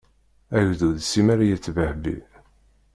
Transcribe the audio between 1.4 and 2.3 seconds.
a yettbehbi.